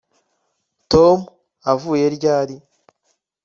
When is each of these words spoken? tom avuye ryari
tom 0.91 1.17
avuye 1.73 2.05
ryari 2.15 2.55